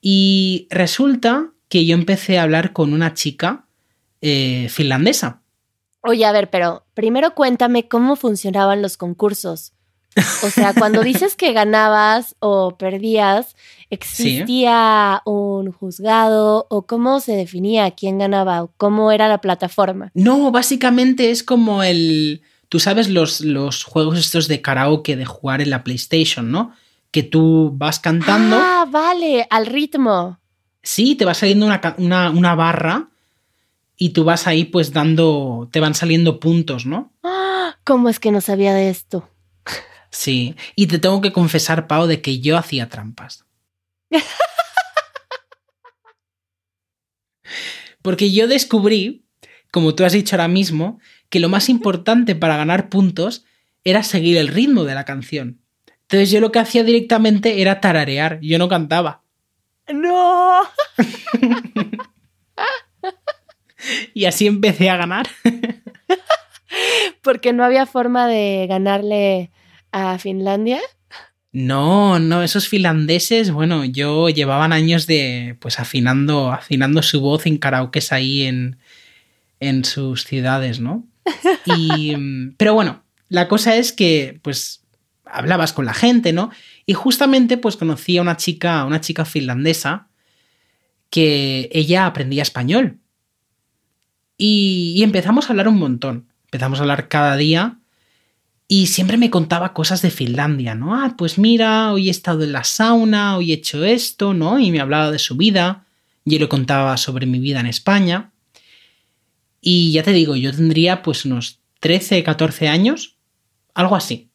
Y 0.00 0.66
resulta 0.70 1.52
que 1.68 1.84
yo 1.84 1.94
empecé 1.94 2.38
a 2.38 2.44
hablar 2.44 2.72
con 2.72 2.94
una 2.94 3.12
chica 3.12 3.66
eh, 4.22 4.68
finlandesa. 4.70 5.42
Oye, 6.02 6.24
a 6.24 6.32
ver, 6.32 6.50
pero 6.50 6.84
primero 6.94 7.34
cuéntame 7.34 7.88
cómo 7.88 8.16
funcionaban 8.16 8.82
los 8.82 8.96
concursos. 8.96 9.72
O 10.42 10.50
sea, 10.50 10.74
cuando 10.74 11.02
dices 11.04 11.36
que 11.36 11.52
ganabas 11.52 12.36
o 12.40 12.76
perdías, 12.76 13.56
¿existía 13.90 15.22
un 15.24 15.72
juzgado 15.72 16.66
o 16.70 16.86
cómo 16.86 17.20
se 17.20 17.32
definía 17.32 17.90
quién 17.92 18.18
ganaba 18.18 18.62
o 18.62 18.72
cómo 18.76 19.12
era 19.12 19.28
la 19.28 19.40
plataforma? 19.40 20.10
No, 20.14 20.50
básicamente 20.50 21.30
es 21.30 21.42
como 21.42 21.82
el... 21.82 22.42
Tú 22.68 22.80
sabes 22.80 23.08
los, 23.08 23.40
los 23.40 23.84
juegos 23.84 24.18
estos 24.18 24.46
de 24.46 24.60
karaoke 24.60 25.16
de 25.16 25.24
jugar 25.24 25.62
en 25.62 25.70
la 25.70 25.84
PlayStation, 25.84 26.50
¿no? 26.50 26.72
Que 27.10 27.22
tú 27.22 27.72
vas 27.74 27.98
cantando. 27.98 28.56
Ah, 28.60 28.86
vale, 28.90 29.46
al 29.48 29.64
ritmo. 29.64 30.38
Sí, 30.82 31.14
te 31.14 31.24
va 31.24 31.32
saliendo 31.32 31.64
una, 31.66 32.30
una 32.30 32.54
barra 32.54 33.08
y 33.98 34.10
tú 34.10 34.24
vas 34.24 34.46
ahí 34.46 34.64
pues 34.64 34.92
dando, 34.92 35.68
te 35.72 35.80
van 35.80 35.94
saliendo 35.94 36.38
puntos, 36.40 36.86
¿no? 36.86 37.12
¿Cómo 37.84 38.08
es 38.08 38.20
que 38.20 38.30
no 38.30 38.40
sabía 38.40 38.72
de 38.72 38.88
esto? 38.88 39.28
Sí, 40.10 40.54
y 40.74 40.86
te 40.86 40.98
tengo 40.98 41.20
que 41.20 41.32
confesar, 41.32 41.86
Pau, 41.86 42.06
de 42.06 42.22
que 42.22 42.40
yo 42.40 42.56
hacía 42.56 42.88
trampas. 42.88 43.44
Porque 48.00 48.32
yo 48.32 48.46
descubrí, 48.46 49.26
como 49.70 49.94
tú 49.94 50.04
has 50.04 50.12
dicho 50.12 50.36
ahora 50.36 50.48
mismo, 50.48 51.00
que 51.28 51.40
lo 51.40 51.48
más 51.50 51.68
importante 51.68 52.34
para 52.34 52.56
ganar 52.56 52.88
puntos 52.88 53.44
era 53.84 54.02
seguir 54.02 54.38
el 54.38 54.48
ritmo 54.48 54.84
de 54.84 54.94
la 54.94 55.04
canción. 55.04 55.60
Entonces 56.02 56.30
yo 56.30 56.40
lo 56.40 56.52
que 56.52 56.60
hacía 56.60 56.84
directamente 56.84 57.60
era 57.60 57.80
tararear, 57.80 58.38
yo 58.40 58.58
no 58.58 58.68
cantaba. 58.68 59.24
No. 59.92 60.62
y 64.14 64.24
así 64.24 64.46
empecé 64.46 64.90
a 64.90 64.96
ganar. 64.96 65.28
Porque 67.22 67.52
no 67.52 67.64
había 67.64 67.86
forma 67.86 68.26
de 68.26 68.66
ganarle 68.68 69.50
a 69.92 70.18
Finlandia. 70.18 70.80
No, 71.50 72.18
no, 72.18 72.42
esos 72.42 72.68
finlandeses, 72.68 73.50
bueno, 73.50 73.84
yo 73.84 74.28
llevaban 74.28 74.72
años 74.72 75.06
de, 75.06 75.56
pues 75.60 75.80
afinando, 75.80 76.52
afinando 76.52 77.02
su 77.02 77.20
voz 77.20 77.46
en 77.46 77.56
karaokes 77.56 78.12
ahí 78.12 78.42
en, 78.42 78.78
en 79.58 79.84
sus 79.84 80.24
ciudades, 80.24 80.78
¿no? 80.78 81.06
Y, 81.64 82.14
pero 82.58 82.74
bueno, 82.74 83.02
la 83.28 83.48
cosa 83.48 83.76
es 83.76 83.92
que, 83.92 84.38
pues, 84.42 84.84
hablabas 85.24 85.72
con 85.72 85.86
la 85.86 85.94
gente, 85.94 86.32
¿no? 86.32 86.50
Y 86.84 86.94
justamente, 86.94 87.56
pues, 87.56 87.76
conocí 87.76 88.18
a 88.18 88.22
una 88.22 88.36
chica, 88.36 88.84
una 88.84 89.00
chica 89.00 89.24
finlandesa 89.24 90.08
que 91.10 91.70
ella 91.72 92.06
aprendía 92.06 92.42
español. 92.42 92.98
Y, 94.38 94.94
y 94.96 95.02
empezamos 95.02 95.46
a 95.46 95.48
hablar 95.50 95.68
un 95.68 95.78
montón. 95.78 96.28
Empezamos 96.44 96.78
a 96.78 96.82
hablar 96.82 97.08
cada 97.08 97.36
día 97.36 97.78
y 98.70 98.88
siempre 98.88 99.16
me 99.16 99.30
contaba 99.30 99.72
cosas 99.72 100.02
de 100.02 100.10
Finlandia, 100.10 100.74
¿no? 100.74 100.94
Ah, 100.94 101.14
pues 101.16 101.38
mira, 101.38 101.90
hoy 101.90 102.08
he 102.08 102.10
estado 102.10 102.44
en 102.44 102.52
la 102.52 102.64
sauna, 102.64 103.38
hoy 103.38 103.50
he 103.50 103.54
hecho 103.54 103.82
esto, 103.82 104.34
¿no? 104.34 104.58
Y 104.58 104.70
me 104.70 104.80
hablaba 104.80 105.10
de 105.10 105.18
su 105.18 105.36
vida. 105.36 105.86
Yo 106.26 106.38
le 106.38 106.50
contaba 106.50 106.94
sobre 106.98 107.24
mi 107.24 107.38
vida 107.38 107.60
en 107.60 107.66
España. 107.66 108.30
Y 109.62 109.92
ya 109.92 110.02
te 110.02 110.12
digo, 110.12 110.36
yo 110.36 110.52
tendría 110.52 111.02
pues 111.02 111.24
unos 111.24 111.60
13, 111.80 112.22
14 112.22 112.68
años, 112.68 113.16
algo 113.72 113.96
así. 113.96 114.28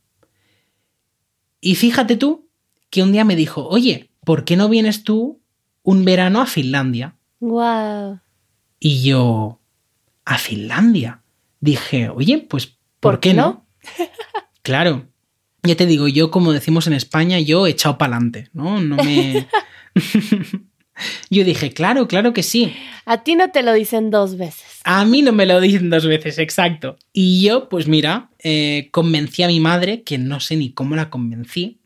Y 1.62 1.76
fíjate 1.76 2.18
tú 2.18 2.50
que 2.90 3.04
un 3.04 3.12
día 3.12 3.26
me 3.26 3.36
dijo, 3.36 3.68
oye, 3.68 4.10
¿por 4.26 4.46
qué 4.46 4.58
no 4.58 4.68
vienes 4.68 5.04
tú 5.04 5.42
un 5.84 6.06
verano 6.06 6.42
a 6.42 6.48
Finlandia? 6.48 7.16
Wow. 7.40 8.20
Y 8.80 9.04
yo, 9.04 9.60
¿a 10.26 10.38
Finlandia? 10.38 11.22
Dije, 11.60 12.10
oye, 12.10 12.40
pues, 12.40 12.78
¿por, 13.00 13.20
qué 13.20 13.34
no? 13.34 13.66
Claro. 14.62 15.08
Ya 15.64 15.76
te 15.76 15.86
digo, 15.86 16.08
yo, 16.08 16.32
como 16.32 16.54
decimos 16.54 16.88
en 16.88 16.94
España, 16.94 17.40
yo 17.40 17.68
he 17.68 17.72
echado 17.72 17.98
para 17.98 18.16
adelante, 18.16 18.50
¿no? 18.54 18.82
No 18.82 18.98
me. 18.98 19.48
yo 21.30 21.44
dije, 21.44 21.72
claro, 21.72 22.08
claro 22.08 22.34
que 22.34 22.44
sí. 22.44 22.74
A 23.06 23.24
ti 23.24 23.36
no 23.36 23.50
te 23.52 23.64
lo 23.64 23.74
dicen 23.74 24.10
dos 24.10 24.38
veces. 24.38 24.80
A 24.84 25.06
mí 25.06 25.22
no 25.22 25.32
me 25.32 25.46
lo 25.46 25.60
dicen 25.62 25.90
dos 25.90 26.06
veces, 26.06 26.38
exacto. 26.38 26.98
Y 27.12 27.44
yo, 27.44 27.70
pues 27.70 27.88
mira, 27.88 28.30
eh, 28.40 28.90
convencí 28.92 29.44
a 29.44 29.48
mi 29.48 29.60
madre, 29.60 30.04
que 30.04 30.18
no 30.18 30.40
sé 30.40 30.56
ni 30.56 30.72
cómo 30.72 30.96
la 30.96 31.10
convencí, 31.10 31.80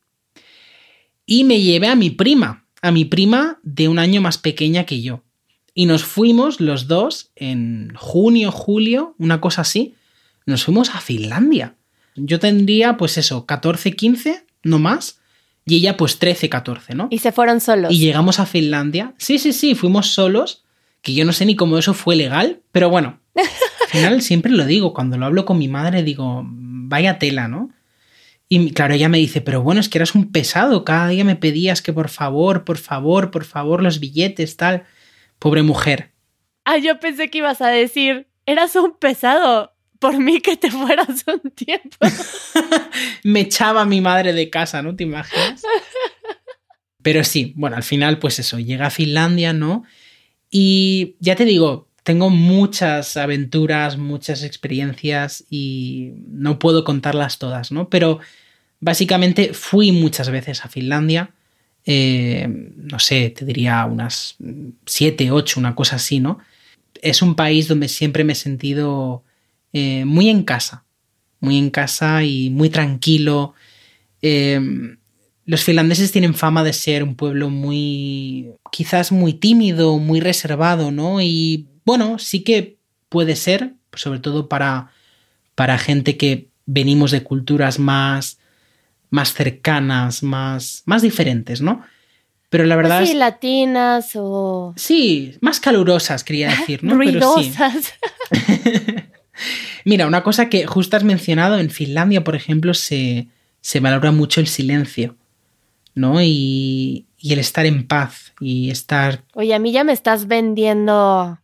y 1.25 1.43
me 1.43 1.61
llevé 1.61 1.87
a 1.87 1.95
mi 1.95 2.09
prima, 2.09 2.65
a 2.81 2.91
mi 2.91 3.05
prima 3.05 3.59
de 3.63 3.87
un 3.87 3.99
año 3.99 4.21
más 4.21 4.37
pequeña 4.37 4.85
que 4.85 5.01
yo. 5.01 5.23
Y 5.77 5.85
nos 5.85 6.03
fuimos 6.03 6.59
los 6.59 6.87
dos 6.87 7.29
en 7.35 7.93
junio, 7.95 8.51
julio, 8.51 9.13
una 9.19 9.39
cosa 9.39 9.61
así, 9.61 9.93
nos 10.47 10.63
fuimos 10.63 10.89
a 10.95 11.01
Finlandia. 11.01 11.75
Yo 12.15 12.39
tendría, 12.39 12.97
pues 12.97 13.19
eso, 13.19 13.45
14, 13.45 13.91
15, 13.91 14.43
no 14.63 14.79
más. 14.79 15.19
Y 15.67 15.75
ella, 15.75 15.95
pues 15.95 16.17
13, 16.17 16.49
14, 16.49 16.95
¿no? 16.95 17.09
Y 17.11 17.19
se 17.19 17.31
fueron 17.31 17.61
solos. 17.61 17.93
Y 17.93 17.99
llegamos 17.99 18.39
a 18.39 18.47
Finlandia. 18.47 19.13
Sí, 19.19 19.37
sí, 19.37 19.53
sí, 19.53 19.75
fuimos 19.75 20.07
solos. 20.07 20.63
Que 21.03 21.13
yo 21.13 21.25
no 21.25 21.31
sé 21.31 21.45
ni 21.45 21.55
cómo 21.55 21.77
eso 21.77 21.93
fue 21.93 22.15
legal, 22.15 22.61
pero 22.71 22.89
bueno. 22.89 23.19
Al 23.35 23.87
final 23.87 24.21
siempre 24.23 24.51
lo 24.51 24.65
digo, 24.65 24.95
cuando 24.95 25.19
lo 25.19 25.27
hablo 25.27 25.45
con 25.45 25.59
mi 25.59 25.67
madre, 25.67 26.01
digo, 26.01 26.41
vaya 26.43 27.19
tela, 27.19 27.47
¿no? 27.47 27.69
Y 28.49 28.71
claro, 28.71 28.95
ella 28.95 29.09
me 29.09 29.19
dice, 29.19 29.41
pero 29.41 29.61
bueno, 29.61 29.79
es 29.79 29.89
que 29.89 29.99
eras 29.99 30.15
un 30.15 30.31
pesado, 30.31 30.83
cada 30.83 31.09
día 31.09 31.23
me 31.23 31.35
pedías 31.35 31.83
que 31.83 31.93
por 31.93 32.09
favor, 32.09 32.63
por 32.63 32.79
favor, 32.79 33.29
por 33.29 33.45
favor, 33.45 33.83
los 33.83 33.99
billetes, 33.99 34.57
tal. 34.57 34.87
Pobre 35.39 35.63
mujer. 35.63 36.11
Ah, 36.65 36.77
yo 36.77 36.99
pensé 36.99 37.29
que 37.29 37.39
ibas 37.39 37.61
a 37.61 37.67
decir, 37.67 38.27
eras 38.45 38.75
un 38.75 38.97
pesado 38.97 39.73
por 39.99 40.19
mí 40.19 40.41
que 40.41 40.57
te 40.57 40.71
fueras 40.71 41.23
un 41.27 41.51
tiempo. 41.51 41.97
Me 43.23 43.41
echaba 43.41 43.85
mi 43.85 44.01
madre 44.01 44.33
de 44.33 44.49
casa, 44.49 44.81
¿no 44.81 44.95
te 44.95 45.03
imaginas? 45.03 45.61
Pero 47.01 47.23
sí, 47.23 47.53
bueno, 47.55 47.77
al 47.77 47.83
final, 47.83 48.19
pues 48.19 48.39
eso, 48.39 48.59
llega 48.59 48.87
a 48.87 48.91
Finlandia, 48.91 49.53
¿no? 49.53 49.83
Y 50.49 51.15
ya 51.19 51.35
te 51.35 51.45
digo, 51.45 51.87
tengo 52.03 52.29
muchas 52.29 53.17
aventuras, 53.17 53.97
muchas 53.97 54.43
experiencias 54.43 55.45
y 55.49 56.13
no 56.27 56.59
puedo 56.59 56.83
contarlas 56.83 57.37
todas, 57.37 57.71
¿no? 57.71 57.89
Pero 57.89 58.19
básicamente 58.79 59.53
fui 59.53 59.91
muchas 59.91 60.29
veces 60.29 60.63
a 60.63 60.69
Finlandia. 60.69 61.31
Eh, 61.89 62.45
no 62.75 62.99
sé, 62.99 63.29
te 63.29 63.45
diría 63.45 63.85
unas 63.85 64.35
siete, 64.85 65.31
ocho, 65.31 65.57
una 65.57 65.73
cosa 65.73 65.95
así, 65.95 66.19
¿no? 66.19 66.39
Es 67.01 67.21
un 67.21 67.35
país 67.35 67.69
donde 67.69 67.87
siempre 67.87 68.25
me 68.25 68.33
he 68.33 68.35
sentido 68.35 69.23
eh, 69.71 70.03
muy 70.03 70.29
en 70.29 70.43
casa, 70.43 70.83
muy 71.39 71.57
en 71.57 71.69
casa 71.69 72.23
y 72.23 72.49
muy 72.49 72.69
tranquilo. 72.69 73.53
Eh, 74.21 74.59
los 75.45 75.63
finlandeses 75.63 76.11
tienen 76.11 76.33
fama 76.33 76.61
de 76.65 76.73
ser 76.73 77.03
un 77.03 77.15
pueblo 77.15 77.49
muy, 77.49 78.49
quizás 78.69 79.13
muy 79.13 79.31
tímido, 79.31 79.97
muy 79.97 80.19
reservado, 80.19 80.91
¿no? 80.91 81.21
Y 81.21 81.67
bueno, 81.85 82.19
sí 82.19 82.41
que 82.41 82.75
puede 83.07 83.37
ser, 83.37 83.75
sobre 83.93 84.19
todo 84.19 84.49
para, 84.49 84.91
para 85.55 85.77
gente 85.77 86.17
que 86.17 86.49
venimos 86.65 87.11
de 87.11 87.23
culturas 87.23 87.79
más, 87.79 88.39
más 89.09 89.33
cercanas, 89.33 90.23
más, 90.23 90.83
más 90.85 91.01
diferentes, 91.01 91.61
¿no? 91.61 91.83
Pero 92.49 92.63
la 92.63 92.75
verdad 92.75 93.05
sí, 93.05 93.13
latinas 93.13 94.11
o... 94.15 94.73
Sí, 94.77 95.35
más 95.41 95.59
calurosas, 95.59 96.23
quería 96.23 96.49
decir, 96.49 96.83
¿no? 96.83 96.95
Ruidosas. 96.95 97.93
Mira, 99.85 100.07
una 100.07 100.23
cosa 100.23 100.49
que 100.49 100.65
justo 100.65 100.95
has 100.95 101.03
mencionado, 101.03 101.59
en 101.59 101.69
Finlandia, 101.69 102.23
por 102.23 102.35
ejemplo, 102.35 102.73
se, 102.73 103.27
valora 103.81 104.11
mucho 104.11 104.39
el 104.39 104.47
silencio, 104.47 105.15
¿no? 105.93 106.21
Y, 106.21 107.05
y, 107.19 107.33
el 107.33 107.39
estar 107.39 107.65
en 107.65 107.85
paz 107.85 108.33
y 108.39 108.69
estar... 108.69 109.23
Oye, 109.33 109.53
a 109.53 109.59
mí 109.59 109.71
ya 109.71 109.83
me 109.83 109.93
estás 109.93 110.27
vendiendo 110.27 111.39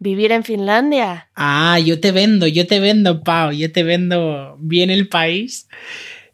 vivir 0.00 0.32
en 0.32 0.44
Finlandia. 0.44 1.28
Ah, 1.34 1.78
yo 1.78 2.00
te 2.00 2.12
vendo, 2.12 2.46
yo 2.46 2.66
te 2.66 2.80
vendo, 2.80 3.22
Pau, 3.22 3.52
yo 3.52 3.70
te 3.72 3.82
vendo 3.82 4.56
bien 4.60 4.90
el 4.90 5.08
país. 5.08 5.68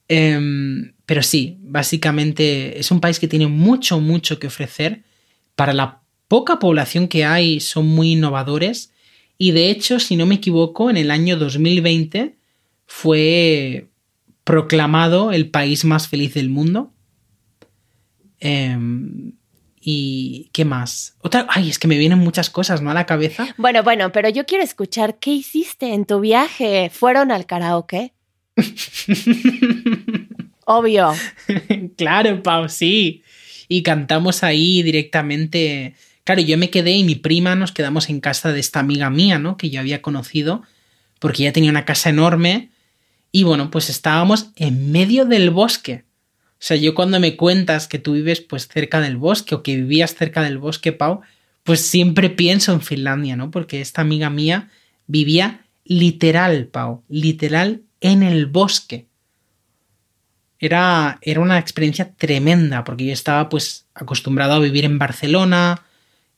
Em, 0.09 0.95
pero 1.07 1.23
sí, 1.23 1.59
básicamente 1.61 2.79
es 2.79 2.91
un 2.91 3.01
país 3.01 3.19
que 3.19 3.29
tiene 3.29 3.47
mucho, 3.47 4.01
mucho 4.01 4.39
que 4.39 4.47
ofrecer. 4.47 5.03
Para 5.55 5.73
la 5.73 6.03
poca 6.29 6.59
población 6.59 7.09
que 7.09 7.25
hay, 7.25 7.61
son 7.61 7.87
muy 7.87 8.13
innovadores 8.13 8.93
y 9.39 9.53
de 9.53 9.71
hecho, 9.71 9.99
si 9.99 10.17
no 10.17 10.27
me 10.27 10.37
equivoco, 10.37 10.91
en 10.91 10.97
el 10.97 11.11
año 11.11 11.37
2020 11.37 12.37
fue 12.87 13.89
proclamado 14.45 15.33
el 15.33 15.51
país 15.51 15.85
más 15.85 16.09
feliz 16.09 16.35
del 16.35 16.49
mundo. 16.49 16.93
Em, 18.41 19.33
¿Y 19.87 20.49
qué 20.55 20.65
más? 20.65 21.15
Otra, 21.21 21.47
ay, 21.51 21.69
es 21.69 21.79
que 21.79 21.89
me 21.89 21.99
vienen 21.99 22.19
muchas 22.19 22.49
cosas, 22.49 22.81
¿no? 22.81 22.91
A 22.91 22.95
la 22.95 23.05
cabeza. 23.05 23.55
Bueno, 23.59 23.83
bueno, 23.83 24.13
pero 24.13 24.31
yo 24.31 24.47
quiero 24.47 24.65
escuchar 24.65 25.19
qué 25.19 25.31
hiciste 25.31 25.93
en 25.93 26.07
tu 26.07 26.21
viaje. 26.21 26.91
¿Fueron 26.91 27.31
al 27.31 27.45
karaoke? 27.45 28.14
Obvio. 30.67 31.13
claro, 31.97 32.43
Pau, 32.43 32.69
sí. 32.69 33.23
Y 33.69 33.83
cantamos 33.83 34.43
ahí 34.43 34.83
directamente. 34.83 35.95
Claro, 36.25 36.41
yo 36.43 36.57
me 36.59 36.71
quedé 36.71 36.93
y 36.93 37.05
mi 37.05 37.15
prima 37.15 37.55
nos 37.55 37.73
quedamos 37.73 38.09
en 38.09 38.21
casa 38.21 38.53
de 38.53 38.61
esta 38.61 38.81
amiga 38.81 39.11
mía, 39.11 39.39
¿no? 39.39 39.57
Que 39.57 39.71
yo 39.71 39.81
había 39.81 40.03
conocido, 40.03 40.63
porque 41.19 41.43
ella 41.43 41.53
tenía 41.53 41.71
una 41.71 41.85
casa 41.85 42.11
enorme. 42.11 42.71
Y 43.33 43.45
bueno, 43.45 43.71
pues 43.71 43.91
estábamos 43.91 44.51
en 44.57 44.93
medio 44.93 45.25
del 45.25 45.51
bosque. 45.51 46.05
O 46.53 46.67
sea, 46.67 46.77
yo 46.77 46.95
cuando 46.95 47.21
me 47.21 47.37
cuentas 47.37 47.89
que 47.89 47.99
tú 47.99 48.15
vives 48.15 48.41
pues 48.41 48.69
cerca 48.69 49.01
del 49.01 49.17
bosque 49.17 49.55
o 49.55 49.63
que 49.63 49.77
vivías 49.77 50.15
cerca 50.15 50.43
del 50.43 50.57
bosque, 50.57 50.93
Pau, 50.93 51.21
pues 51.63 51.81
siempre 51.81 52.31
pienso 52.31 52.73
en 52.73 52.81
Finlandia, 52.81 53.37
¿no? 53.37 53.51
Porque 53.51 53.81
esta 53.81 54.03
amiga 54.03 54.31
mía 54.31 54.71
vivía 55.07 55.67
literal, 55.85 56.69
Pau, 56.69 57.03
literal 57.09 57.83
en 58.05 58.23
el 58.23 58.45
bosque. 58.45 59.07
Era, 60.59 61.19
era 61.23 61.41
una 61.41 61.59
experiencia 61.59 62.13
tremenda, 62.13 62.85
porque 62.85 63.07
yo 63.07 63.13
estaba 63.15 63.49
pues 63.49 63.87
acostumbrado 63.95 64.53
a 64.53 64.59
vivir 64.59 64.85
en 64.85 64.99
Barcelona, 64.99 65.83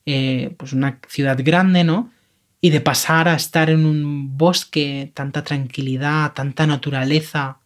eh, 0.07 0.55
pues 0.57 0.73
una 0.73 1.01
ciudad 1.09 1.37
grande, 1.43 1.83
¿no? 1.83 2.13
Y 2.61 2.71
de 2.71 2.81
pasar 2.81 3.29
a 3.29 3.35
estar 3.35 3.69
en 3.69 3.85
un 3.85 4.39
bosque, 4.39 5.11
tanta 5.13 5.43
tranquilidad, 5.43 6.35
tanta 6.35 6.69
naturaleza. 6.69 7.59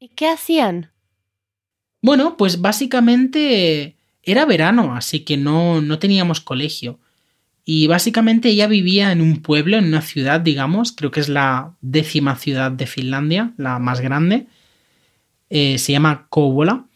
¿Y 0.00 0.08
qué 0.08 0.28
hacían? 0.28 0.90
Bueno, 2.02 2.36
pues 2.36 2.60
básicamente 2.60 3.96
era 4.24 4.44
verano, 4.44 4.96
así 4.96 5.20
que 5.20 5.36
no, 5.36 5.80
no 5.80 6.00
teníamos 6.00 6.40
colegio. 6.40 6.98
Y 7.70 7.86
básicamente 7.86 8.48
ella 8.48 8.66
vivía 8.66 9.12
en 9.12 9.20
un 9.20 9.42
pueblo, 9.42 9.76
en 9.76 9.84
una 9.84 10.00
ciudad, 10.00 10.40
digamos, 10.40 10.92
creo 10.92 11.10
que 11.10 11.20
es 11.20 11.28
la 11.28 11.76
décima 11.82 12.34
ciudad 12.36 12.72
de 12.72 12.86
Finlandia, 12.86 13.52
la 13.58 13.78
más 13.78 14.00
grande. 14.00 14.46
Eh, 15.50 15.76
se 15.76 15.92
llama 15.92 16.28
Kouvola. 16.30 16.86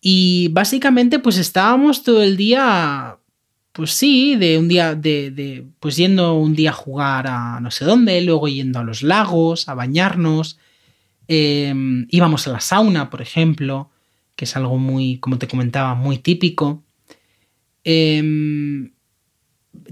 Y 0.00 0.48
básicamente 0.48 1.20
pues 1.20 1.38
estábamos 1.38 2.02
todo 2.02 2.24
el 2.24 2.36
día, 2.36 3.18
pues 3.70 3.92
sí, 3.92 4.34
de 4.34 4.58
un 4.58 4.66
día, 4.66 4.96
de, 4.96 5.30
de, 5.30 5.68
pues 5.78 5.94
yendo 5.94 6.34
un 6.34 6.56
día 6.56 6.70
a 6.70 6.72
jugar 6.72 7.28
a 7.28 7.60
no 7.60 7.70
sé 7.70 7.84
dónde, 7.84 8.20
luego 8.22 8.48
yendo 8.48 8.80
a 8.80 8.84
los 8.84 9.04
lagos, 9.04 9.68
a 9.68 9.74
bañarnos. 9.74 10.58
Em, 11.28 12.08
íbamos 12.10 12.48
a 12.48 12.50
la 12.50 12.60
sauna, 12.60 13.08
por 13.08 13.22
ejemplo 13.22 13.92
que 14.34 14.46
es 14.46 14.56
algo 14.56 14.78
muy, 14.78 15.18
como 15.18 15.38
te 15.38 15.46
comentaba, 15.46 15.94
muy 15.94 16.18
típico. 16.18 16.82
Em, 17.84 18.90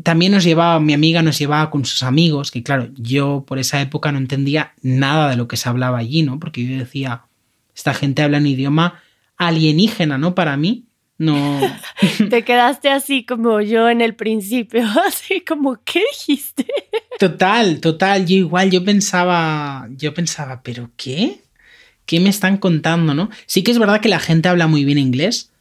también 0.03 0.33
nos 0.33 0.45
llevaba, 0.45 0.81
mi 0.81 0.93
amiga 0.93 1.23
nos 1.23 1.39
llevaba 1.39 1.71
con 1.71 1.85
sus 1.85 2.03
amigos, 2.03 2.51
que 2.51 2.63
claro, 2.63 2.89
yo 2.97 3.45
por 3.47 3.59
esa 3.59 3.81
época 3.81 4.13
no 4.13 4.19
entendía 4.19 4.73
nada 4.83 5.31
de 5.31 5.37
lo 5.37 5.49
que 5.49 5.57
se 5.57 5.69
hablaba 5.69 5.99
allí, 5.99 6.23
¿no? 6.23 6.39
Porque 6.39 6.67
yo 6.67 6.79
decía, 6.79 7.23
esta 7.75 7.95
gente 7.95 8.23
habla 8.23 8.39
un 8.39 8.47
idioma 8.47 9.01
alienígena, 9.37 10.19
¿no? 10.19 10.35
Para 10.35 10.57
mí, 10.57 10.85
no. 11.19 11.61
Te 12.31 12.45
quedaste 12.45 12.91
así 12.91 13.25
como 13.25 13.61
yo 13.61 13.89
en 13.89 14.01
el 14.01 14.15
principio, 14.15 14.85
así 15.07 15.41
como, 15.41 15.81
¿qué 15.85 16.03
dijiste? 16.13 16.67
Total, 17.19 17.81
total, 17.81 18.27
yo 18.27 18.37
igual, 18.37 18.71
yo 18.71 18.85
pensaba, 18.85 19.89
yo 19.97 20.15
pensaba, 20.15 20.63
¿pero 20.63 20.91
qué? 20.97 21.41
¿qué 22.11 22.19
me 22.19 22.29
están 22.29 22.57
contando, 22.57 23.15
no? 23.15 23.31
Sí 23.47 23.63
que 23.63 23.71
es 23.71 23.79
verdad 23.79 24.01
que 24.01 24.09
la 24.09 24.19
gente 24.19 24.49
habla 24.49 24.67
muy 24.67 24.85
bien 24.85 24.99
inglés, 24.99 25.53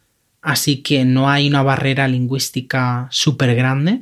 así 0.42 0.78
que 0.78 1.06
no 1.06 1.30
hay 1.30 1.48
una 1.48 1.62
barrera 1.62 2.08
lingüística 2.08 3.08
súper 3.12 3.54
grande. 3.54 4.02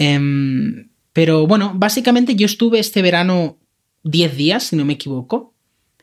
Em, 0.00 0.88
pero 1.12 1.46
bueno, 1.46 1.72
básicamente 1.74 2.34
yo 2.34 2.46
estuve 2.46 2.78
este 2.78 3.02
verano 3.02 3.58
10 4.04 4.34
días, 4.34 4.64
si 4.64 4.76
no 4.76 4.86
me 4.86 4.94
equivoco, 4.94 5.52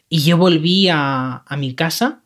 y 0.07 0.19
yo 0.19 0.37
volví 0.37 0.87
a, 0.87 1.43
mi 1.57 1.73
casa, 1.73 2.21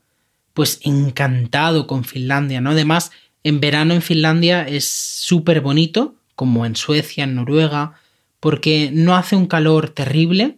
pues 0.54 0.82
encantado 0.84 1.88
con 1.88 2.04
Finlandia, 2.04 2.60
¿no? 2.60 2.72
Además, 2.72 3.12
en 3.46 3.62
verano 3.62 3.94
en 3.94 4.02
Finlandia 4.02 4.68
es 4.68 4.86
súper 4.86 5.62
bonito, 5.62 6.16
como 6.36 6.66
en 6.66 6.76
Suecia, 6.76 7.24
en 7.24 7.36
Noruega, 7.36 7.94
porque 8.42 8.90
no 8.92 9.16
hace 9.16 9.38
un 9.38 9.46
calor 9.46 9.92
terrible, 9.92 10.58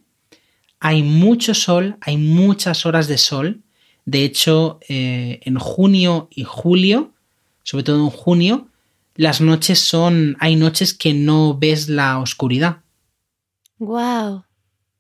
hay 0.80 1.04
mucho 1.04 1.54
sol, 1.54 1.98
hay 2.02 2.18
muchas 2.18 2.88
horas 2.88 3.08
de 3.08 3.20
sol. 3.20 3.62
De 4.06 4.24
hecho, 4.24 4.80
eh, 4.90 5.42
en 5.44 5.60
junio 5.60 6.28
y 6.32 6.44
julio, 6.44 7.12
sobre 7.62 7.84
todo 7.84 8.04
en 8.04 8.10
junio, 8.10 8.68
las 9.16 9.42
noches 9.42 9.80
son. 9.80 10.38
hay 10.40 10.56
noches 10.56 10.94
que 10.94 11.14
no 11.14 11.58
ves 11.58 11.90
la 11.90 12.20
oscuridad. 12.20 12.82
Wow. 13.78 14.46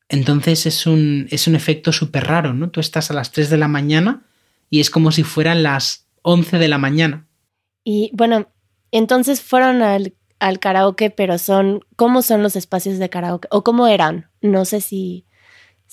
Entonces 0.09 0.65
es 0.65 0.85
un, 0.85 1.27
es 1.31 1.47
un 1.47 1.55
efecto 1.55 1.91
súper 1.91 2.25
raro, 2.25 2.53
¿no? 2.53 2.69
Tú 2.69 2.79
estás 2.79 3.09
a 3.09 3.13
las 3.13 3.31
3 3.31 3.49
de 3.49 3.57
la 3.57 3.67
mañana 3.67 4.23
y 4.69 4.79
es 4.79 4.89
como 4.89 5.11
si 5.11 5.23
fueran 5.23 5.63
las 5.63 6.07
11 6.21 6.59
de 6.59 6.67
la 6.67 6.77
mañana. 6.77 7.27
Y 7.83 8.11
bueno, 8.13 8.47
entonces 8.91 9.41
fueron 9.41 9.81
al, 9.81 10.13
al 10.39 10.59
karaoke, 10.59 11.09
pero 11.09 11.37
son. 11.37 11.81
¿Cómo 11.95 12.21
son 12.21 12.43
los 12.43 12.55
espacios 12.55 12.99
de 12.99 13.09
karaoke? 13.09 13.47
¿O 13.51 13.63
cómo 13.63 13.87
eran? 13.87 14.29
No 14.41 14.65
sé 14.65 14.81
si 14.81 15.25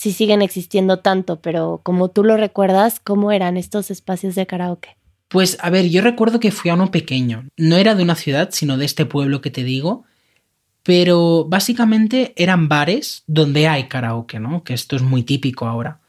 si 0.01 0.13
siguen 0.13 0.41
existiendo 0.41 1.01
tanto, 1.01 1.43
pero 1.43 1.83
como 1.83 2.09
tú 2.09 2.25
lo 2.25 2.39
recuerdas, 2.39 3.01
¿cómo 3.01 3.33
eran 3.33 3.59
estos 3.59 3.91
espacios 3.91 4.35
de 4.35 4.47
karaoke? 4.47 4.97
Pues 5.31 5.59
a 5.61 5.71
ver, 5.71 5.89
yo 5.89 6.03
recuerdo 6.03 6.41
que 6.41 6.51
fui 6.51 6.73
a 6.73 6.75
uno 6.75 6.91
pequeño. 6.91 7.47
No 7.57 7.77
era 7.77 7.95
de 7.95 8.03
una 8.03 8.17
ciudad, 8.17 8.49
sino 8.51 8.77
de 8.77 8.85
este 8.85 9.07
pueblo 9.07 9.41
que 9.41 9.53
te 9.53 9.63
digo. 9.63 10.05
Pero 10.83 11.47
básicamente 11.49 12.35
eran 12.37 12.69
bares 12.69 13.23
donde 13.29 13.69
hay 13.69 13.87
karaoke, 13.87 14.41
¿no? 14.41 14.65
Que 14.65 14.75
esto 14.75 14.97
es 14.97 15.03
muy 15.03 15.23
típico 15.23 15.69
ahora. 15.69 16.01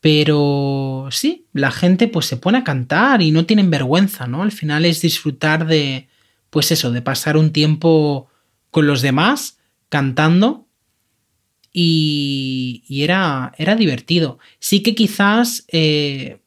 Pero 0.00 1.06
sí, 1.12 1.46
la 1.52 1.70
gente 1.70 2.08
pues 2.08 2.26
se 2.26 2.38
pone 2.38 2.58
a 2.58 2.64
cantar 2.64 3.22
y 3.22 3.30
no 3.30 3.46
tienen 3.46 3.70
vergüenza, 3.70 4.26
¿no? 4.26 4.42
Al 4.42 4.50
final 4.50 4.84
es 4.84 5.00
disfrutar 5.00 5.64
de, 5.68 6.08
pues 6.50 6.72
eso, 6.72 6.90
de 6.90 7.02
pasar 7.02 7.36
un 7.36 7.52
tiempo 7.52 8.28
con 8.72 8.88
los 8.88 9.00
demás 9.00 9.58
cantando 9.88 10.66
y, 11.72 12.82
era, 12.88 13.52
era, 13.58 13.76
divertido. 13.76 14.40
Sí 14.58 14.82
que 14.82 14.96
quizás 14.96 15.66
eh, 15.68 16.40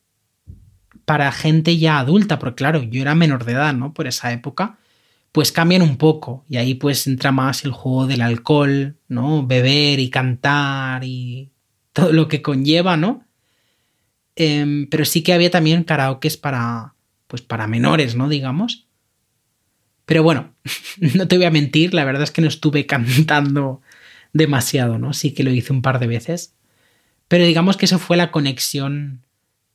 para 1.06 1.32
gente 1.32 1.78
ya 1.78 2.00
adulta, 2.00 2.40
porque 2.40 2.56
claro, 2.56 2.84
yo 2.84 3.02
era 3.02 3.16
menor 3.16 3.46
de 3.46 3.54
edad, 3.54 3.74
¿no? 3.74 3.94
Por 3.94 4.08
esa 4.08 4.32
época, 4.32 4.78
pues 5.32 5.52
cambian 5.52 5.82
un 5.82 5.98
poco 5.98 6.46
y 6.48 6.58
ahí 6.58 6.76
pues 6.76 7.08
entra 7.08 7.32
más 7.32 7.66
el 7.66 7.72
juego 7.72 8.08
del 8.08 8.22
alcohol, 8.22 8.96
¿no? 9.08 9.46
Beber 9.46 10.00
y 10.00 10.10
cantar 10.10 11.04
y 11.04 11.50
todo 11.94 12.14
lo 12.14 12.28
que 12.28 12.42
conlleva, 12.42 12.98
¿no? 12.98 13.26
Em, 14.36 14.88
pero 14.90 15.06
sí 15.06 15.22
que 15.22 15.34
había 15.34 15.52
también 15.52 15.84
karaokes 15.84 16.38
para, 16.38 16.96
pues 17.28 17.42
para 17.42 17.68
menores, 17.68 18.16
¿no? 18.16 18.30
Digamos. 18.30 18.88
Pero 20.06 20.24
bueno, 20.24 20.54
no 21.16 21.28
te 21.28 21.38
voy 21.38 21.46
a 21.46 21.52
mentir, 21.52 21.94
la 21.94 22.06
verdad 22.06 22.24
es 22.24 22.32
que 22.32 22.42
no 22.42 22.48
estuve 22.48 22.86
cantando 22.88 23.82
demasiado, 24.34 25.00
¿no? 25.00 25.14
Sí 25.14 25.34
que 25.34 25.44
lo 25.44 25.52
hice 25.52 25.74
un 25.74 25.82
par 25.82 26.00
de 26.00 26.08
veces. 26.08 26.56
Pero 27.28 27.46
digamos 27.46 27.78
que 27.78 27.86
eso 27.86 28.00
fue 28.00 28.18
la 28.18 28.32
conexión 28.32 29.24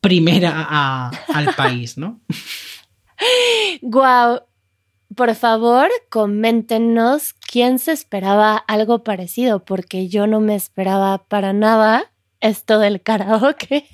primera 0.01 1.11
al 1.29 1.55
país, 1.55 1.99
¿no? 1.99 2.21
Guau. 3.83 4.43
Por 5.15 5.35
favor, 5.35 5.89
coméntenos 6.11 7.33
quién 7.33 7.79
se 7.79 7.93
esperaba 7.93 8.57
algo 8.57 9.03
parecido, 9.03 9.65
porque 9.65 10.09
yo 10.09 10.27
no 10.27 10.39
me 10.39 10.55
esperaba 10.55 11.25
para 11.27 11.53
nada 11.53 12.13
esto 12.41 12.79
del 12.79 13.03
karaoke. 13.03 13.89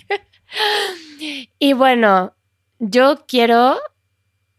y 1.58 1.72
bueno, 1.72 2.34
yo 2.78 3.24
quiero 3.26 3.78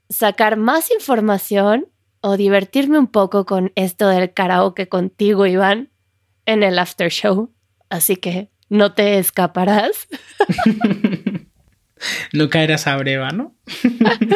sacar 0.10 0.56
más 0.56 0.92
información 0.92 1.88
o 2.22 2.38
divertirme 2.38 2.98
un 2.98 3.08
poco 3.08 3.46
con 3.46 3.72
esto 3.76 4.08
del 4.08 4.34
karaoke 4.34 4.88
contigo, 4.88 5.46
Iván 5.46 5.92
en 6.46 6.64
el 6.64 6.80
after 6.80 7.10
show, 7.10 7.52
así 7.90 8.16
que 8.16 8.50
no 8.70 8.94
te 8.94 9.20
escaparás. 9.20 10.08
no 12.34 12.50
caerás 12.50 12.88
a 12.88 12.98
breva, 12.98 13.30
¿no? 13.30 13.56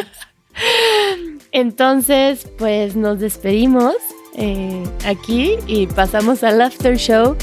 Entonces, 1.52 2.46
pues 2.58 2.96
nos 2.96 3.18
despedimos 3.18 3.94
eh, 4.36 4.84
aquí 5.04 5.54
y 5.66 5.86
pasamos 5.86 6.44
al 6.44 6.60
after 6.60 6.96
show 6.96 7.36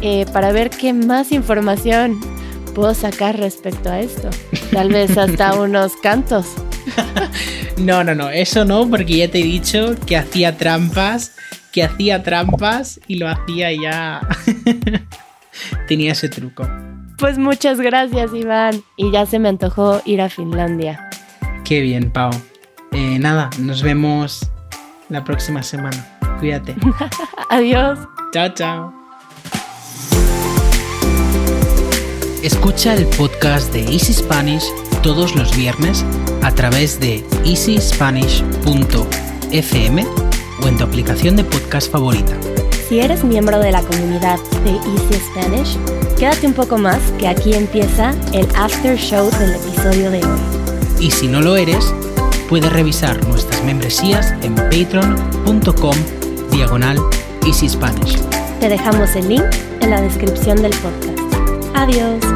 eh, 0.00 0.26
para 0.32 0.52
ver 0.52 0.70
qué 0.70 0.92
más 0.92 1.30
información 1.30 2.18
puedo 2.74 2.94
sacar 2.94 3.38
respecto 3.38 3.90
a 3.90 4.00
esto. 4.00 4.30
Tal 4.72 4.88
vez 4.88 5.16
hasta 5.16 5.54
unos 5.60 5.92
cantos. 6.02 6.46
no, 7.76 8.02
no, 8.02 8.14
no, 8.14 8.30
eso 8.30 8.64
no, 8.64 8.88
porque 8.88 9.18
ya 9.18 9.28
te 9.28 9.38
he 9.38 9.44
dicho 9.44 9.94
que 10.06 10.16
hacía 10.16 10.56
trampas 10.56 11.32
que 11.72 11.82
hacía 11.82 12.22
trampas 12.22 13.00
y 13.08 13.16
lo 13.16 13.28
hacía 13.28 13.72
ya. 13.72 14.20
Tenía 15.88 16.12
ese 16.12 16.28
truco. 16.28 16.68
Pues 17.18 17.38
muchas 17.38 17.80
gracias, 17.80 18.32
Iván. 18.34 18.82
Y 18.96 19.10
ya 19.10 19.26
se 19.26 19.38
me 19.38 19.48
antojó 19.48 20.02
ir 20.04 20.20
a 20.20 20.28
Finlandia. 20.28 21.08
Qué 21.64 21.80
bien, 21.80 22.10
Pau. 22.10 22.30
Eh, 22.92 23.18
nada, 23.18 23.50
nos 23.58 23.82
vemos 23.82 24.50
la 25.08 25.24
próxima 25.24 25.62
semana. 25.62 26.18
Cuídate. 26.40 26.74
Adiós. 27.50 27.98
Chao, 28.32 28.48
chao. 28.54 28.92
Escucha 32.42 32.94
el 32.94 33.06
podcast 33.06 33.72
de 33.72 33.84
Easy 33.84 34.12
Spanish 34.12 34.64
todos 35.02 35.36
los 35.36 35.56
viernes 35.56 36.04
a 36.42 36.50
través 36.52 36.98
de 36.98 37.24
easyspanish.fm 37.44 40.06
o 40.62 40.68
en 40.68 40.76
tu 40.76 40.84
aplicación 40.84 41.36
de 41.36 41.44
podcast 41.44 41.90
favorita. 41.90 42.36
Si 42.92 43.00
eres 43.00 43.24
miembro 43.24 43.58
de 43.58 43.72
la 43.72 43.80
comunidad 43.80 44.38
de 44.64 44.72
Easy 44.72 45.14
Spanish, 45.14 45.78
quédate 46.18 46.46
un 46.46 46.52
poco 46.52 46.76
más 46.76 46.98
que 47.18 47.26
aquí 47.26 47.54
empieza 47.54 48.10
el 48.34 48.46
after 48.54 48.98
show 48.98 49.30
del 49.38 49.54
episodio 49.54 50.10
de 50.10 50.18
hoy. 50.18 50.40
Y 51.00 51.10
si 51.10 51.26
no 51.26 51.40
lo 51.40 51.56
eres, 51.56 51.90
puedes 52.50 52.70
revisar 52.70 53.26
nuestras 53.28 53.64
membresías 53.64 54.34
en 54.42 54.54
patreon.com 54.56 55.96
diagonal 56.50 56.98
Easy 57.46 57.66
Spanish. 57.66 58.18
Te 58.60 58.68
dejamos 58.68 59.16
el 59.16 59.26
link 59.26 59.44
en 59.80 59.88
la 59.88 60.02
descripción 60.02 60.60
del 60.60 60.72
podcast. 60.72 61.18
Adiós. 61.74 62.31